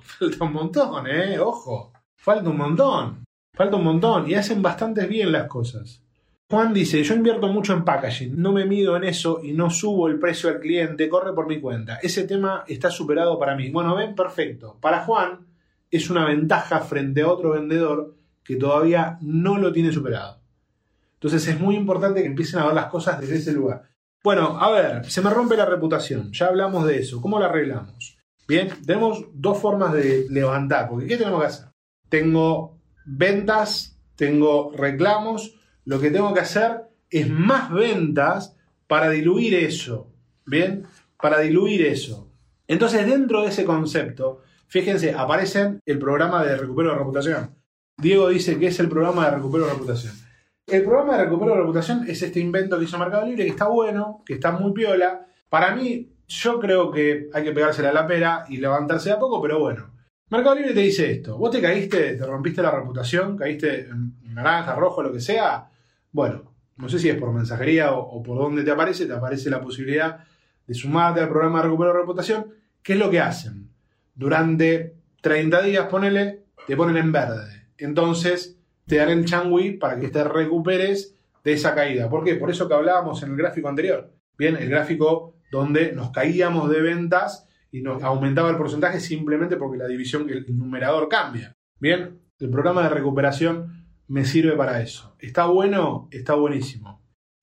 [0.00, 1.38] falta un montón, ¿eh?
[1.38, 6.02] Ojo, falta un montón, falta un montón y hacen bastante bien las cosas.
[6.50, 10.08] Juan dice, yo invierto mucho en packaging, no me mido en eso y no subo
[10.08, 11.96] el precio al cliente, corre por mi cuenta.
[12.02, 13.70] Ese tema está superado para mí.
[13.70, 14.76] Bueno, ven, perfecto.
[14.80, 15.46] Para Juan
[15.90, 20.40] es una ventaja frente a otro vendedor que todavía no lo tiene superado.
[21.14, 23.82] Entonces es muy importante que empiecen a ver las cosas desde ese lugar.
[24.22, 28.13] Bueno, a ver, se me rompe la reputación, ya hablamos de eso, ¿cómo la arreglamos?
[28.46, 31.66] Bien, tenemos dos formas de levantar, porque ¿qué tenemos que hacer?
[32.08, 40.12] Tengo ventas, tengo reclamos, lo que tengo que hacer es más ventas para diluir eso,
[40.44, 40.86] ¿bien?
[41.20, 42.30] Para diluir eso.
[42.66, 47.54] Entonces, dentro de ese concepto, fíjense, aparecen el programa de recupero de reputación.
[47.96, 50.14] Diego dice que es el programa de recupero de reputación.
[50.66, 53.68] El programa de recupero de reputación es este invento que hizo Mercado Libre, que está
[53.68, 55.26] bueno, que está muy piola.
[55.48, 59.40] Para mí, yo creo que hay que pegársela a la pera y levantarse a poco,
[59.40, 59.92] pero bueno.
[60.30, 61.36] Mercado Libre te dice esto.
[61.36, 65.68] Vos te caíste, te rompiste la reputación, caíste en naranja, rojo, lo que sea.
[66.10, 69.60] Bueno, no sé si es por mensajería o, por dónde te aparece, te aparece la
[69.60, 70.24] posibilidad
[70.66, 72.46] de sumarte al programa de recupero de reputación.
[72.82, 73.68] ¿Qué es lo que hacen?
[74.14, 77.68] Durante 30 días, ponele, te ponen en verde.
[77.78, 82.08] Entonces, te dan el changui para que te recuperes de esa caída.
[82.08, 82.34] ¿Por qué?
[82.36, 84.10] Por eso que hablábamos en el gráfico anterior.
[84.36, 89.78] Bien, el gráfico donde nos caíamos de ventas y nos aumentaba el porcentaje simplemente porque
[89.78, 91.56] la división, el numerador cambia.
[91.78, 95.14] Bien, el programa de recuperación me sirve para eso.
[95.20, 96.08] ¿Está bueno?
[96.10, 97.00] Está buenísimo.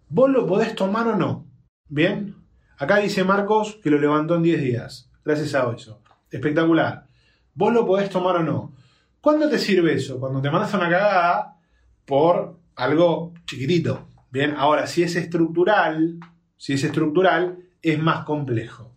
[0.09, 1.47] ¿Vos lo podés tomar o no?
[1.87, 2.35] Bien,
[2.77, 5.09] acá dice Marcos que lo levantó en 10 días.
[5.23, 6.01] Gracias a eso.
[6.29, 7.07] Espectacular.
[7.53, 8.75] ¿Vos lo podés tomar o no?
[9.21, 10.19] ¿Cuándo te sirve eso?
[10.19, 11.57] Cuando te mandas una cagada
[12.05, 14.07] por algo chiquitito.
[14.31, 16.19] Bien, ahora, si es estructural,
[16.57, 18.91] si es estructural, es más complejo.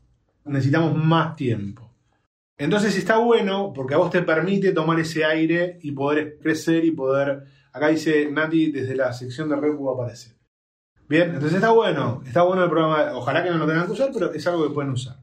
[0.45, 1.91] Necesitamos más tiempo.
[2.57, 6.93] Entonces está bueno porque a vos te permite tomar ese aire y poder crecer y
[6.93, 7.45] poder.
[7.73, 10.35] Acá dice Nati, desde la sección de Repu aparece.
[11.09, 13.13] Bien, entonces está bueno, está bueno el programa.
[13.15, 15.17] Ojalá que no lo tengan que usar, pero es algo que pueden usar.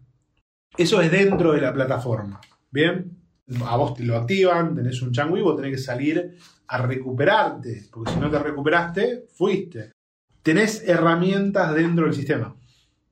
[0.77, 2.39] Eso es dentro de la plataforma.
[2.69, 3.17] Bien,
[3.65, 8.11] a vos te lo activan, tenés un changui, vos tenés que salir a recuperarte, porque
[8.11, 9.91] si no te recuperaste, fuiste.
[10.41, 12.55] Tenés herramientas dentro del sistema.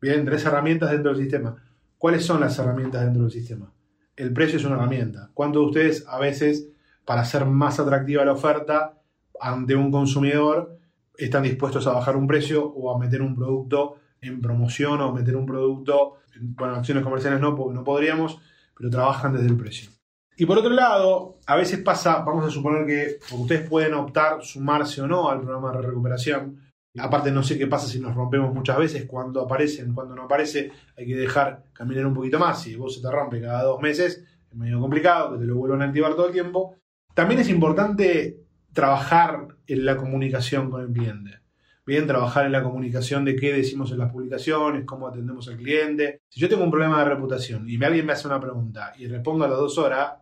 [0.02, 1.56] Bien, tenés herramientas dentro del sistema.
[1.98, 3.72] ¿Cuáles son las herramientas dentro del sistema?
[4.16, 5.30] El precio es una herramienta.
[5.34, 6.70] ¿Cuántos de ustedes a veces,
[7.06, 8.98] para hacer más atractiva la oferta
[9.42, 10.78] ante un consumidor,
[11.18, 15.36] están dispuestos a bajar un precio o a meter un producto en promoción o meter
[15.36, 18.40] un producto, bueno, acciones comerciales no, no podríamos,
[18.78, 19.90] pero trabajan desde el precio.
[20.38, 25.02] Y por otro lado, a veces pasa, vamos a suponer que ustedes pueden optar sumarse
[25.02, 26.69] o no al programa de recuperación.
[26.98, 30.72] Aparte no sé qué pasa si nos rompemos muchas veces, cuando aparecen, cuando no aparece,
[30.98, 32.64] hay que dejar caminar un poquito más.
[32.64, 35.84] Si vos se te rompe cada dos meses, es medio complicado que te lo vuelvan
[35.84, 36.76] a activar todo el tiempo.
[37.14, 38.42] También es importante
[38.74, 41.40] trabajar en la comunicación con el cliente.
[41.86, 46.22] Bien, trabajar en la comunicación de qué decimos en las publicaciones, cómo atendemos al cliente.
[46.30, 49.46] Si yo tengo un problema de reputación y alguien me hace una pregunta y respondo
[49.46, 50.14] a las dos horas,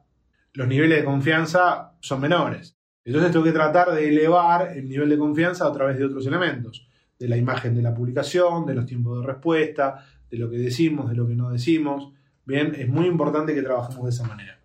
[0.53, 2.76] los niveles de confianza son menores.
[3.07, 6.89] Entonces tengo que tratar de elevar el nivel de confianza a través de otros elementos,
[7.17, 11.09] de la imagen de la publicación, de los tiempos de respuesta, de lo que decimos,
[11.09, 12.11] de lo que no decimos.
[12.43, 14.59] Bien, es muy importante que trabajemos de esa manera.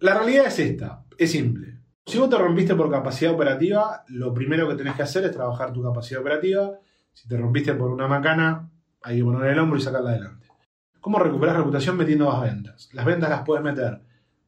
[0.00, 1.78] La realidad es esta, es simple.
[2.04, 5.72] Si vos te rompiste por capacidad operativa, lo primero que tenés que hacer es trabajar
[5.72, 6.72] tu capacidad operativa.
[7.12, 8.68] Si te rompiste por una macana,
[9.02, 10.48] hay que poner el hombro y sacarla adelante.
[11.00, 12.88] ¿Cómo recuperar reputación metiendo más ventas?
[12.92, 14.00] Las ventas las puedes meter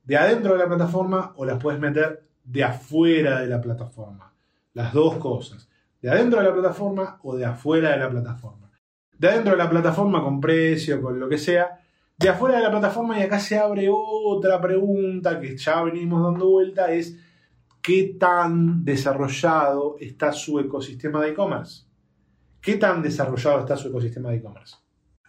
[0.02, 4.32] de adentro de la plataforma o las puedes meter de afuera de la plataforma.
[4.74, 5.68] Las dos cosas.
[6.00, 8.70] De adentro de la plataforma o de afuera de la plataforma.
[9.16, 11.80] De adentro de la plataforma con precio, con lo que sea.
[12.18, 16.48] De afuera de la plataforma y acá se abre otra pregunta que ya venimos dando
[16.48, 17.16] vuelta, es
[17.80, 21.84] ¿qué tan desarrollado está su ecosistema de e-commerce?
[22.60, 24.76] ¿Qué tan desarrollado está su ecosistema de e-commerce?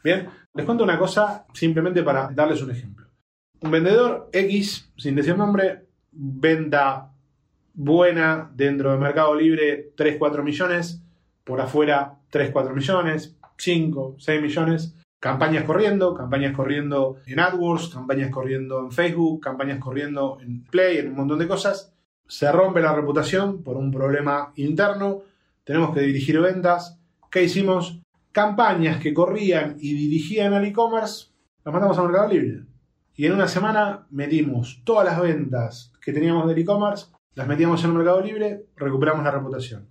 [0.04, 3.02] Bien, les cuento una cosa simplemente para darles un ejemplo
[3.62, 7.11] un vendedor X, sin decir nombre, venta
[7.74, 11.02] buena dentro del Mercado Libre 3-4 millones
[11.44, 14.96] por afuera 3, 4 millones, 5, 6 millones.
[15.20, 21.10] Campañas corriendo, campañas corriendo en AdWords, campañas corriendo en Facebook, campañas corriendo en Play, en
[21.10, 21.94] un montón de cosas.
[22.28, 25.22] Se rompe la reputación por un problema interno.
[25.64, 27.00] Tenemos que dirigir ventas.
[27.30, 28.02] ¿Qué hicimos?
[28.32, 31.28] Campañas que corrían y dirigían al e-commerce,
[31.66, 32.64] las mandamos a Mercado Libre.
[33.16, 37.92] Y en una semana metimos todas las ventas que teníamos del e-commerce, las metíamos en
[37.92, 39.88] el Mercado Libre, recuperamos la reputación.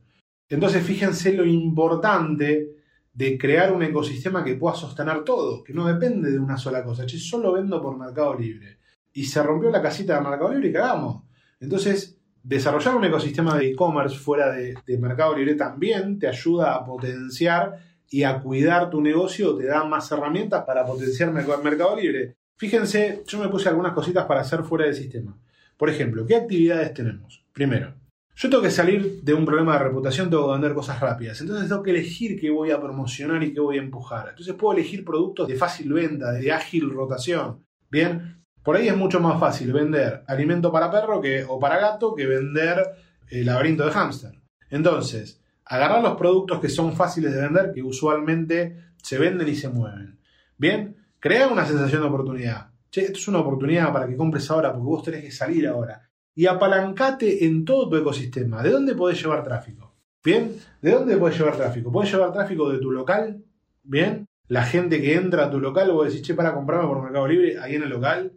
[0.48, 2.76] Entonces fíjense lo importante
[3.12, 7.07] de crear un ecosistema que pueda sostener todo, que no depende de una sola cosa.
[7.07, 8.79] Che, solo vendo por Mercado Libre.
[9.12, 11.22] Y se rompió la casita de Mercado Libre y cagamos.
[11.61, 16.85] Entonces, desarrollar un ecosistema de e-commerce fuera de, de, Mercado Libre también te ayuda a
[16.85, 22.37] potenciar y a cuidar tu negocio, te da más herramientas para potenciar Mercado Libre.
[22.57, 25.37] Fíjense, yo me puse algunas cositas para hacer fuera del sistema.
[25.81, 27.43] Por ejemplo, ¿qué actividades tenemos?
[27.55, 27.95] Primero,
[28.37, 31.40] yo tengo que salir de un problema de reputación, tengo que vender cosas rápidas.
[31.40, 34.29] Entonces tengo que elegir qué voy a promocionar y qué voy a empujar.
[34.29, 37.64] Entonces puedo elegir productos de fácil venta, de ágil rotación.
[37.90, 42.14] Bien, por ahí es mucho más fácil vender alimento para perro que, o para gato
[42.14, 42.85] que vender
[43.31, 44.35] el laberinto de hámster.
[44.69, 49.71] Entonces, agarrar los productos que son fáciles de vender, que usualmente se venden y se
[49.71, 50.19] mueven.
[50.59, 52.69] Bien, crea una sensación de oportunidad.
[52.90, 56.11] Che, esto es una oportunidad para que compres ahora porque vos tenés que salir ahora
[56.35, 58.62] y apalancate en todo tu ecosistema.
[58.62, 59.94] ¿De dónde podés llevar tráfico?
[60.24, 60.57] ¿Bien?
[60.83, 61.92] ¿De dónde podés llevar tráfico?
[61.92, 63.44] ¿Podés llevar tráfico de tu local?
[63.83, 64.26] ¿Bien?
[64.48, 67.59] La gente que entra a tu local, vos decís, che, para comprarme por Mercado Libre,
[67.61, 68.33] ahí en el local.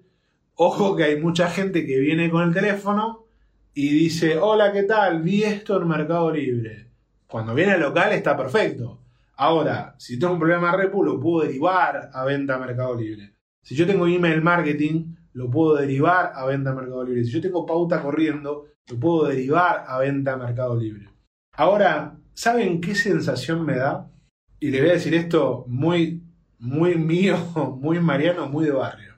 [0.56, 3.26] Ojo que hay mucha gente que viene con el teléfono
[3.74, 5.24] y dice, hola, ¿qué tal?
[5.24, 6.92] Vi esto en Mercado Libre.
[7.26, 9.00] Cuando viene al local está perfecto.
[9.38, 13.34] Ahora, si tengo un problema de repu, lo puedo derivar a venta a Mercado Libre.
[13.64, 17.24] Si yo tengo email marketing, lo puedo derivar a venta a Mercado Libre.
[17.24, 21.10] Si yo tengo pauta corriendo, lo puedo derivar a venta a Mercado Libre.
[21.56, 24.12] Ahora, ¿saben qué sensación me da?
[24.60, 26.24] Y le voy a decir esto muy,
[26.60, 27.38] muy mío,
[27.80, 29.14] muy mariano, muy de barrio.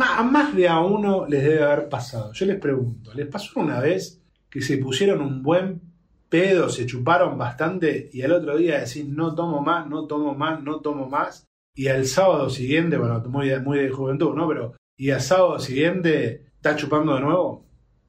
[0.00, 2.32] A más de a uno les debe haber pasado.
[2.32, 5.82] Yo les pregunto, ¿les pasó una vez que se pusieron un buen
[6.28, 10.62] pedo, se chuparon bastante y al otro día decís no tomo más, no tomo más,
[10.62, 11.46] no tomo más?
[11.74, 14.46] Y al sábado siguiente, bueno, muy, muy de juventud, ¿no?
[14.48, 17.66] Pero y el sábado siguiente estás chupando de nuevo,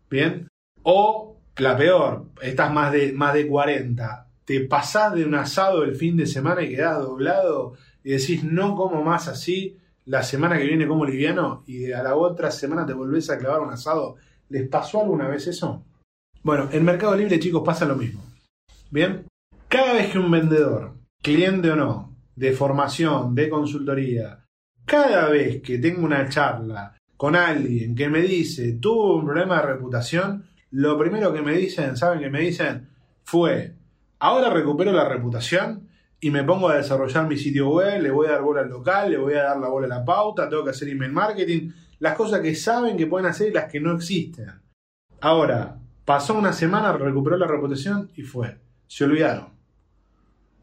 [0.09, 0.47] ¿bien?
[0.83, 5.95] O la peor, estás más de, más de 40, te pasás de un asado el
[5.95, 7.73] fin de semana y quedás doblado
[8.03, 12.15] y decís no como más así, la semana que viene como liviano y a la
[12.15, 14.17] otra semana te volvés a clavar un asado.
[14.49, 15.83] ¿Les pasó alguna vez eso?
[16.43, 18.21] Bueno, en Mercado Libre, chicos, pasa lo mismo.
[18.91, 19.25] Bien,
[19.69, 24.43] cada vez que un vendedor, cliente o no, de formación, de consultoría,
[24.85, 29.67] cada vez que tengo una charla con alguien que me dice, tuvo un problema de
[29.67, 32.89] reputación, lo primero que me dicen, ¿saben qué me dicen?
[33.23, 33.75] Fue,
[34.19, 35.87] ahora recupero la reputación
[36.19, 39.11] y me pongo a desarrollar mi sitio web, le voy a dar bola al local,
[39.11, 42.15] le voy a dar la bola a la pauta, tengo que hacer email marketing, las
[42.15, 44.51] cosas que saben que pueden hacer y las que no existen.
[45.21, 48.57] Ahora, pasó una semana, recuperó la reputación y fue.
[48.87, 49.52] Se olvidaron.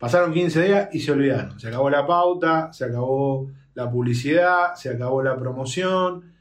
[0.01, 1.61] Pasaron 15 días y se olvidaron.
[1.61, 6.33] Se acabó la pauta, se acabó la publicidad, se acabó la promoción,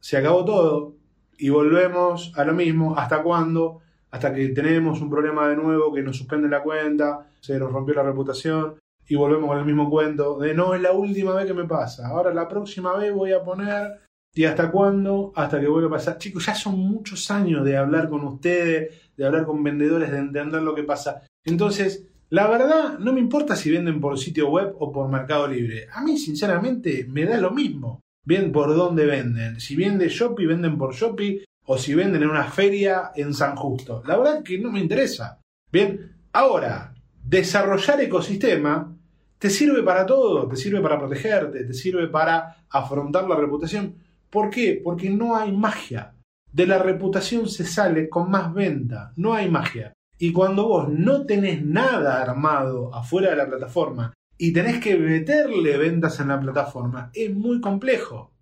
[0.00, 0.96] se acabó todo
[1.38, 2.98] y volvemos a lo mismo.
[2.98, 3.82] ¿Hasta cuándo?
[4.10, 7.94] Hasta que tenemos un problema de nuevo que nos suspende la cuenta, se nos rompió
[7.94, 11.54] la reputación y volvemos con el mismo cuento de no es la última vez que
[11.54, 12.08] me pasa.
[12.08, 14.00] Ahora la próxima vez voy a poner
[14.36, 15.32] ¿Y hasta cuándo?
[15.36, 16.18] Hasta que vuelva a pasar.
[16.18, 20.60] Chicos, ya son muchos años de hablar con ustedes, de hablar con vendedores, de entender
[20.60, 21.22] lo que pasa.
[21.44, 25.86] Entonces, la verdad, no me importa si venden por sitio web o por Mercado Libre.
[25.92, 28.00] A mí, sinceramente, me da lo mismo.
[28.24, 29.60] Bien por dónde venden.
[29.60, 31.44] Si venden Shopee, venden por Shopee.
[31.66, 34.02] O si venden en una feria en San Justo.
[34.06, 35.40] La verdad que no me interesa.
[35.70, 38.94] Bien, ahora, desarrollar ecosistema
[39.38, 40.48] te sirve para todo.
[40.48, 43.94] Te sirve para protegerte, te sirve para afrontar la reputación.
[44.28, 44.80] ¿Por qué?
[44.82, 46.14] Porque no hay magia.
[46.52, 49.12] De la reputación se sale con más venta.
[49.16, 49.92] No hay magia.
[50.18, 55.76] Y cuando vos no tenés nada armado afuera de la plataforma y tenés que meterle
[55.76, 58.32] ventas en la plataforma, es muy complejo.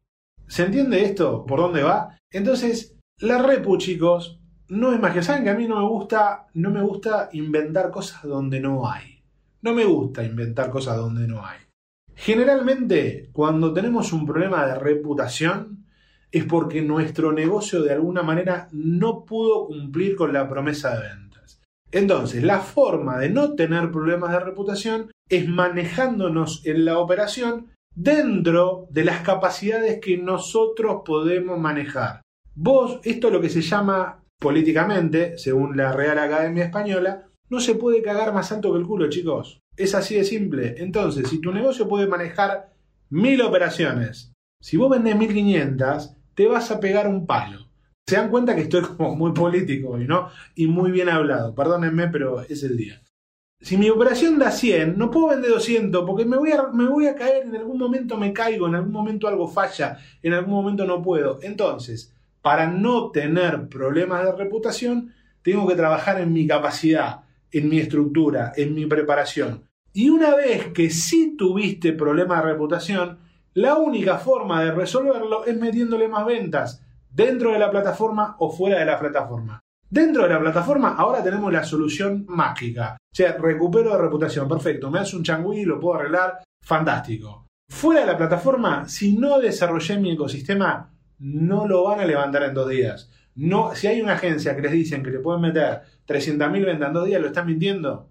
[0.46, 1.46] ¿Se entiende esto?
[1.46, 2.18] ¿Por dónde va?
[2.30, 5.22] Entonces, la repu, chicos, no es magia.
[5.22, 9.22] Saben que a mí no me gusta, no me gusta inventar cosas donde no hay.
[9.62, 11.60] No me gusta inventar cosas donde no hay.
[12.14, 15.86] Generalmente, cuando tenemos un problema de reputación,
[16.30, 21.31] es porque nuestro negocio de alguna manera no pudo cumplir con la promesa de venta.
[21.92, 28.86] Entonces, la forma de no tener problemas de reputación es manejándonos en la operación dentro
[28.90, 32.22] de las capacidades que nosotros podemos manejar.
[32.54, 37.74] Vos, esto es lo que se llama políticamente, según la Real Academia Española, no se
[37.74, 39.60] puede cagar más alto que el culo, chicos.
[39.76, 40.74] Es así de simple.
[40.78, 42.72] Entonces, si tu negocio puede manejar
[43.10, 47.61] mil operaciones, si vos vendés 1500, te vas a pegar un palo.
[48.06, 50.28] Se dan cuenta que estoy como muy político hoy, ¿no?
[50.54, 51.54] Y muy bien hablado.
[51.54, 53.00] Perdónenme, pero es el día.
[53.60, 57.06] Si mi operación da 100, no puedo vender 200 porque me voy, a, me voy
[57.06, 60.84] a caer, en algún momento me caigo, en algún momento algo falla, en algún momento
[60.84, 61.38] no puedo.
[61.42, 67.20] Entonces, para no tener problemas de reputación, tengo que trabajar en mi capacidad,
[67.52, 69.62] en mi estructura, en mi preparación.
[69.92, 73.18] Y una vez que sí tuviste problemas de reputación,
[73.54, 76.82] la única forma de resolverlo es metiéndole más ventas
[77.12, 79.60] dentro de la plataforma o fuera de la plataforma.
[79.88, 82.96] Dentro de la plataforma ahora tenemos la solución mágica.
[82.98, 84.90] O sea, recupero de reputación, perfecto.
[84.90, 87.46] Me hace un changüí, lo puedo arreglar, fantástico.
[87.68, 92.54] Fuera de la plataforma, si no desarrollé mi ecosistema, no lo van a levantar en
[92.54, 93.10] dos días.
[93.34, 96.94] No, si hay una agencia que les dicen que le pueden meter 300.000 ventas en
[96.94, 98.08] dos días, lo están mintiendo.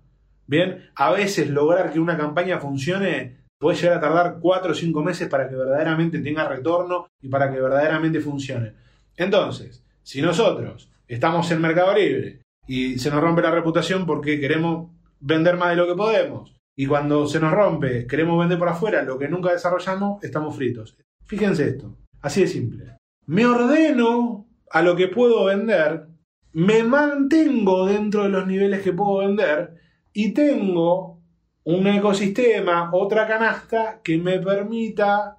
[0.48, 5.04] Bien, a veces lograr que una campaña funcione puede llegar a tardar 4 o 5
[5.04, 8.74] meses para que verdaderamente tenga retorno y para que verdaderamente funcione.
[9.18, 14.92] Entonces, si nosotros estamos en Mercado Libre y se nos rompe la reputación porque queremos
[15.20, 16.56] vender más de lo que podemos.
[16.76, 20.96] Y cuando se nos rompe, queremos vender por afuera lo que nunca desarrollamos, estamos fritos.
[21.26, 22.98] Fíjense esto, así de simple.
[23.26, 26.08] Me ordeno a lo que puedo vender,
[26.54, 29.76] me mantengo dentro de los niveles que puedo vender
[30.14, 31.22] y tengo
[31.64, 35.38] un ecosistema, otra canasta que me permita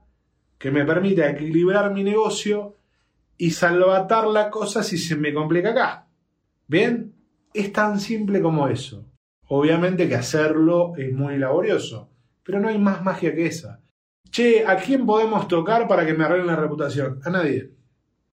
[0.58, 2.76] que me permita equilibrar mi negocio
[3.42, 6.06] y salvatar la cosa si se me complica acá.
[6.68, 7.12] ¿Bien?
[7.52, 9.10] Es tan simple como eso.
[9.48, 12.08] Obviamente que hacerlo es muy laborioso,
[12.44, 13.80] pero no hay más magia que esa.
[14.30, 17.18] Che, ¿a quién podemos tocar para que me arreglen la reputación?
[17.24, 17.74] A nadie.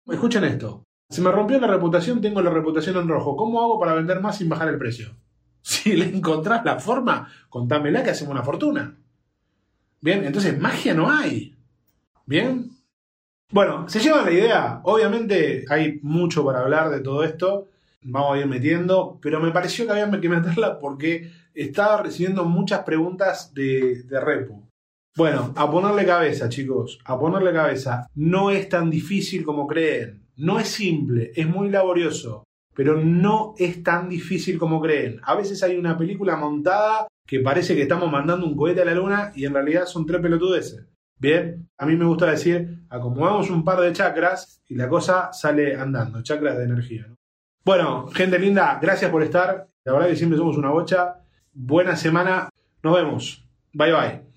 [0.08, 0.86] Escuchen esto.
[1.10, 3.36] Se me rompió la reputación, tengo la reputación en rojo.
[3.36, 5.18] ¿Cómo hago para vender más sin bajar el precio?
[5.62, 8.98] Si le encontrás la forma, contámela que hacemos una fortuna.
[10.00, 11.58] Bien, entonces magia no hay.
[12.26, 12.73] Bien,
[13.52, 14.82] bueno, se lleva la idea.
[14.84, 17.70] Obviamente hay mucho para hablar de todo esto.
[18.02, 22.82] Vamos a ir metiendo, pero me pareció que había que meterla porque estaba recibiendo muchas
[22.82, 24.68] preguntas de, de Repu.
[25.16, 28.08] Bueno, a ponerle cabeza, chicos, a ponerle cabeza.
[28.16, 30.24] No es tan difícil como creen.
[30.36, 32.44] No es simple, es muy laborioso,
[32.76, 35.20] pero no es tan difícil como creen.
[35.24, 38.96] A veces hay una película montada que parece que estamos mandando un cohete a la
[38.96, 40.88] luna y en realidad son tres pelotudeces.
[41.24, 45.74] Bien, a mí me gusta decir, acomodamos un par de chakras y la cosa sale
[45.74, 47.08] andando, chakras de energía.
[47.64, 49.70] Bueno, gente linda, gracias por estar.
[49.86, 51.22] La verdad que siempre somos una bocha.
[51.54, 52.50] Buena semana.
[52.84, 53.48] Nos vemos.
[53.72, 54.33] Bye bye.